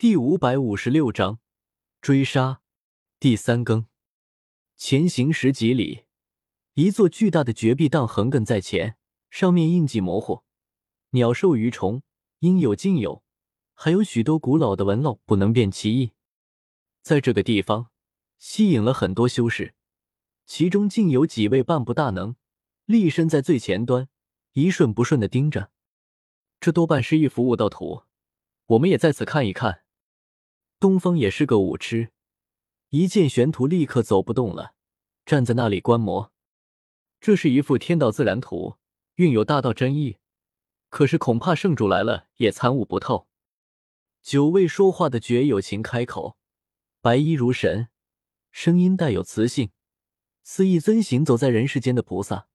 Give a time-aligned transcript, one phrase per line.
[0.00, 1.40] 第五百五十六章
[2.00, 2.60] 追杀
[3.18, 3.86] 第三更。
[4.76, 6.04] 前行十几里，
[6.74, 8.96] 一座巨大的绝壁荡横亘在前，
[9.28, 10.44] 上面印记模糊，
[11.10, 12.04] 鸟兽鱼虫
[12.38, 13.24] 应有尽有，
[13.74, 16.12] 还有许多古老的纹路，不能辨其意。
[17.02, 17.90] 在这个地方，
[18.38, 19.74] 吸引了很多修士，
[20.46, 22.36] 其中竟有几位半步大能，
[22.84, 24.08] 立身在最前端，
[24.52, 25.72] 一瞬不瞬的盯着。
[26.60, 28.04] 这多半是一幅悟道图，
[28.66, 29.82] 我们也在此看一看。
[30.80, 32.12] 东方也是个武痴，
[32.90, 34.74] 一见玄图立刻走不动了，
[35.26, 36.32] 站在那里观摩。
[37.20, 38.76] 这是一幅天道自然图，
[39.16, 40.18] 蕴有大道真意，
[40.88, 43.26] 可是恐怕圣主来了也参悟不透。
[44.22, 46.36] 久未说话的绝有情开口，
[47.00, 47.88] 白衣如神，
[48.52, 49.72] 声音带有磁性，
[50.44, 52.46] 似一尊行走在人世间的菩萨。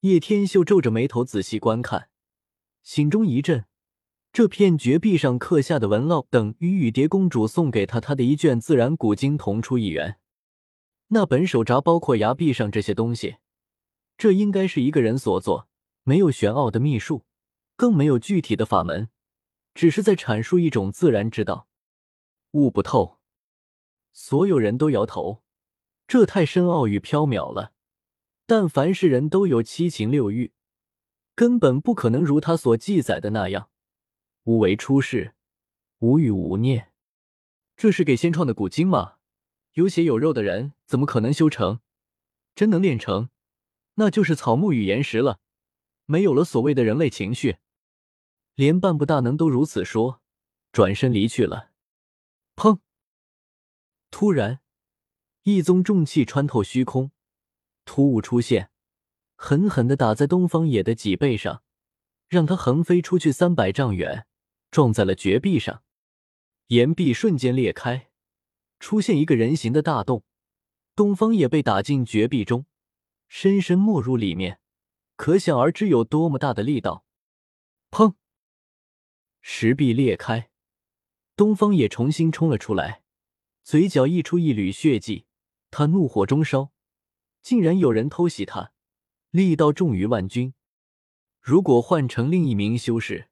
[0.00, 2.08] 叶天秀皱着眉头仔细观看，
[2.82, 3.66] 心中一震。
[4.34, 10.18] 这片绝壁上刻下的纹烙，等与雨蝶公主送给他他的一卷自然古经同出一源。
[11.10, 13.36] 那本手札包括崖壁上这些东西，
[14.18, 15.68] 这应该是一个人所作，
[16.02, 17.24] 没有玄奥的秘术，
[17.76, 19.08] 更没有具体的法门，
[19.72, 21.68] 只是在阐述一种自然之道。
[22.50, 23.20] 悟不透，
[24.12, 25.44] 所有人都摇头，
[26.08, 27.70] 这太深奥与缥缈了。
[28.46, 30.52] 但凡是人都有七情六欲，
[31.36, 33.68] 根本不可能如他所记载的那样。
[34.44, 35.34] 无为出世，
[36.00, 36.92] 无欲无念，
[37.76, 39.16] 这是给仙创的古经吗？
[39.72, 41.80] 有血有肉的人怎么可能修成？
[42.54, 43.30] 真能炼成，
[43.94, 45.40] 那就是草木与岩石了，
[46.04, 47.56] 没有了所谓的人类情绪。
[48.54, 50.20] 连半步大能都如此说，
[50.70, 51.72] 转身离去了。
[52.54, 52.80] 砰！
[54.10, 54.60] 突然，
[55.44, 57.10] 一宗重气穿透虚空，
[57.86, 58.70] 突兀出现，
[59.36, 61.64] 狠狠的打在东方野的脊背上，
[62.28, 64.26] 让他横飞出去三百丈远。
[64.74, 65.84] 撞在了绝壁上，
[66.66, 68.10] 岩壁瞬间裂开，
[68.80, 70.24] 出现一个人形的大洞。
[70.96, 72.66] 东方也被打进绝壁中，
[73.28, 74.58] 深深没入里面，
[75.14, 77.04] 可想而知有多么大的力道。
[77.92, 78.16] 砰！
[79.42, 80.50] 石壁裂开，
[81.36, 83.04] 东方也重新冲了出来，
[83.62, 85.26] 嘴角溢出一缕血迹。
[85.70, 86.72] 他怒火中烧，
[87.42, 88.72] 竟然有人偷袭他，
[89.30, 90.54] 力道重于万钧。
[91.40, 93.28] 如果换成另一名修士，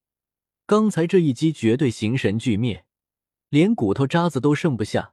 [0.73, 2.87] 刚才这一击绝对形神俱灭，
[3.51, 5.13] 连骨头渣子都剩不下。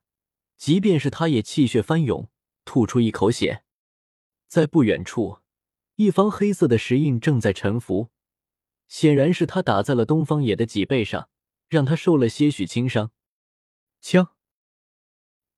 [0.56, 2.30] 即便是他，也气血翻涌，
[2.64, 3.66] 吐出一口血。
[4.48, 5.40] 在不远处，
[5.96, 8.08] 一方黑色的石印正在沉浮，
[8.88, 11.28] 显然是他打在了东方野的脊背上，
[11.68, 13.12] 让他受了些许轻伤。
[14.00, 14.30] 枪，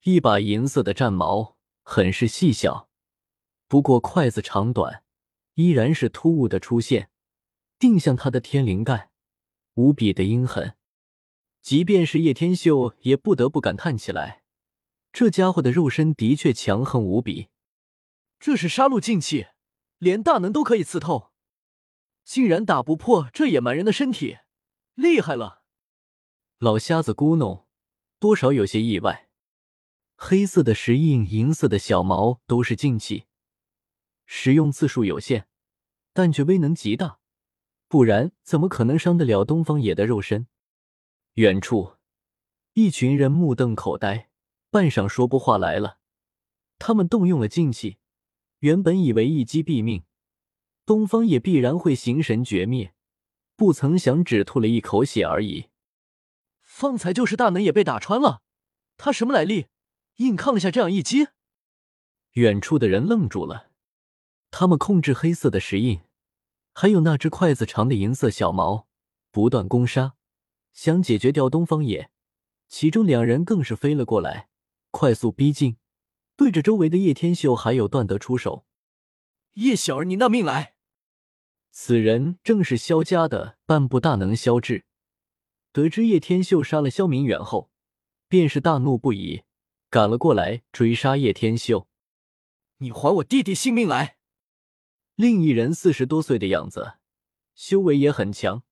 [0.02, 2.88] 一把银色的战矛，很是细小，
[3.68, 5.04] 不过筷子长短，
[5.54, 7.08] 依然是突兀的出现，
[7.78, 9.11] 定向他的天灵盖。
[9.74, 10.76] 无比的阴狠，
[11.62, 14.42] 即便是叶天秀也不得不感叹起来：
[15.12, 17.48] 这家伙的肉身的确强横无比。
[18.38, 19.46] 这是杀戮禁气，
[19.98, 21.32] 连大能都可以刺透，
[22.24, 24.38] 竟然打不破这野蛮人的身体，
[24.94, 25.62] 厉害了！
[26.58, 27.64] 老瞎子咕哝，
[28.18, 29.30] 多少有些意外。
[30.16, 33.24] 黑色的石印，银色的小毛，都是禁气，
[34.26, 35.46] 使用次数有限，
[36.12, 37.21] 但却威能极大。
[37.92, 40.46] 不然怎么可能伤得了东方野的肉身？
[41.34, 41.96] 远处，
[42.72, 44.30] 一群人目瞪口呆，
[44.70, 45.98] 半晌说不话来了。
[46.78, 47.98] 他们动用了劲气，
[48.60, 50.04] 原本以为一击毙命，
[50.86, 52.94] 东方野必然会形神绝灭，
[53.56, 55.66] 不曾想只吐了一口血而已。
[56.62, 58.40] 方才就是大能也被打穿了，
[58.96, 59.66] 他什么来历？
[60.16, 61.26] 硬抗下这样一击？
[62.30, 63.70] 远处的人愣住了，
[64.50, 66.00] 他们控制黑色的石印。
[66.72, 68.86] 还有那只筷子长的银色小矛，
[69.30, 70.14] 不断攻杀，
[70.72, 72.10] 想解决掉东方野。
[72.68, 74.48] 其中两人更是飞了过来，
[74.90, 75.76] 快速逼近，
[76.36, 78.64] 对着周围的叶天秀还有段德出手。
[79.54, 80.74] 叶小儿，你那命来！
[81.70, 84.86] 此人正是萧家的半步大能萧志。
[85.72, 87.70] 得知叶天秀杀了萧明远后，
[88.28, 89.42] 便是大怒不已，
[89.90, 91.86] 赶了过来追杀叶天秀。
[92.78, 94.16] 你还我弟弟性命来！
[95.22, 96.94] 另一人四十多岁的样子，
[97.54, 98.64] 修为也很强，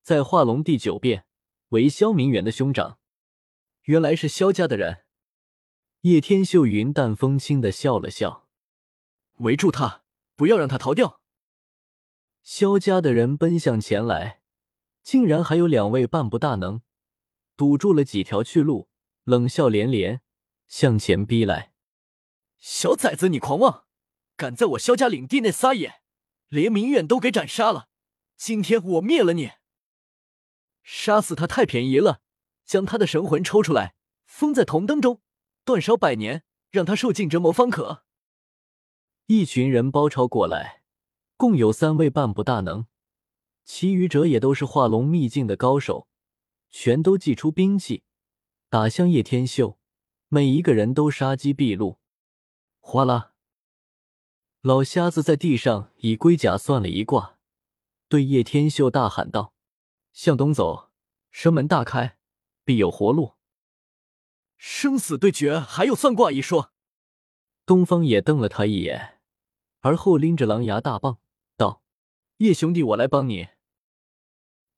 [0.00, 1.26] 在化龙第九变，
[1.68, 2.98] 为萧明远的兄长。
[3.82, 5.04] 原来是萧家的人。
[6.00, 8.48] 叶天秀云淡风轻的笑了笑，
[9.40, 10.04] 围住他，
[10.36, 11.20] 不要让他逃掉。
[12.42, 14.40] 萧家的人奔向前来，
[15.02, 16.80] 竟然还有两位半步大能，
[17.58, 18.88] 堵住了几条去路，
[19.24, 20.22] 冷笑连连，
[20.66, 21.74] 向前逼来。
[22.56, 23.84] 小崽子，你狂妄！
[24.40, 26.00] 敢在我萧家领地内撒野，
[26.48, 27.90] 连明远都给斩杀了。
[28.38, 29.50] 今天我灭了你，
[30.82, 32.22] 杀死他太便宜了。
[32.64, 33.94] 将他的神魂抽出来，
[34.24, 35.20] 封在铜灯中，
[35.62, 38.04] 断烧百年，让他受尽折磨方可。
[39.26, 40.84] 一群人包抄过来，
[41.36, 42.86] 共有三位半步大能，
[43.66, 46.08] 其余者也都是化龙秘境的高手，
[46.70, 48.04] 全都祭出兵器，
[48.70, 49.78] 打向叶天秀。
[50.28, 51.98] 每一个人都杀机毕露。
[52.78, 53.29] 哗啦！
[54.62, 57.38] 老瞎子在地上以龟甲算了一卦，
[58.08, 59.54] 对叶天秀大喊道
[60.12, 60.90] ：“向东走，
[61.30, 62.18] 生门大开，
[62.62, 63.32] 必有活路。”
[64.58, 66.72] 生死对决还有算卦一说。
[67.64, 69.20] 东方也瞪了他一眼，
[69.80, 71.20] 而后拎着狼牙大棒
[71.56, 71.82] 道
[72.36, 73.48] ：“叶兄弟，我来帮你。”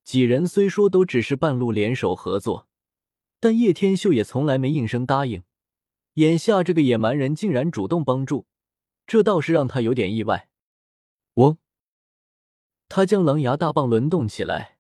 [0.05, 2.69] 几人虽说都只是半路联手合作。
[3.41, 5.43] 但叶天秀也从来没应声答应，
[6.15, 8.47] 眼下这个野蛮人竟然主动帮助，
[9.07, 10.49] 这倒是让他有点意外。
[11.35, 11.59] 嗡！
[12.89, 14.79] 他将狼牙大棒轮动起来，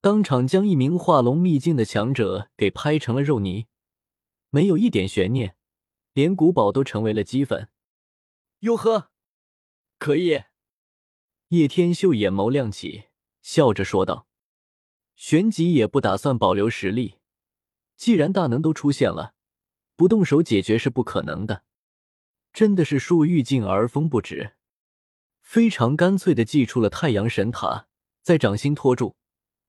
[0.00, 3.66] 当场将一名化龙秘境的强者给拍成了肉泥，
[4.50, 5.56] 没有一点悬念，
[6.14, 7.68] 连古堡都成为了齑粉。
[8.60, 9.10] 哟呵，
[9.98, 10.44] 可以！
[11.48, 13.04] 叶天秀眼眸亮起，
[13.42, 14.26] 笑着说道
[15.14, 17.18] ：“旋即也不打算保留实力。”
[17.96, 19.34] 既然大能都出现了，
[19.94, 21.64] 不动手解决是不可能的。
[22.52, 24.52] 真的是树欲静而风不止，
[25.40, 27.86] 非常干脆的祭出了太阳神塔，
[28.22, 29.16] 在掌心托住，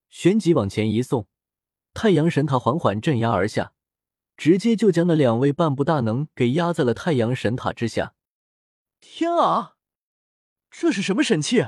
[0.09, 1.27] 旋即往前一送，
[1.93, 3.73] 太阳神塔缓缓镇压而下，
[4.35, 8.15] 直接就将那两位半步大能给压在了太阳神塔之下。
[8.99, 9.75] 天啊，
[10.69, 11.65] 这是什么神器？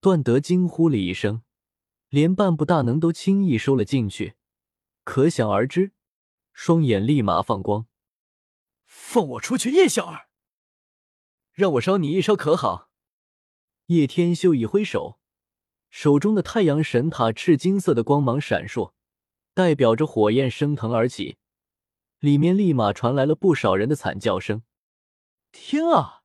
[0.00, 1.42] 段德惊呼了一声，
[2.08, 4.34] 连半步大能都轻易收了进去。
[5.04, 5.92] 可想而知，
[6.52, 7.86] 双眼立马放光。
[9.10, 10.28] 放我出去，叶小儿！
[11.50, 12.90] 让我烧你一烧可好？
[13.86, 15.18] 叶天秀一挥手，
[15.90, 18.92] 手中的太阳神塔赤金色的光芒闪烁，
[19.52, 21.38] 代表着火焰升腾而起，
[22.20, 24.62] 里面立马传来了不少人的惨叫声。
[25.50, 26.22] 天啊，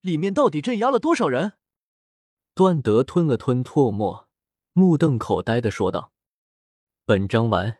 [0.00, 1.52] 里面到底镇压了多少人？
[2.52, 4.28] 段德吞了吞唾沫，
[4.72, 6.12] 目瞪口呆的说道
[7.06, 7.78] ：“本章完。”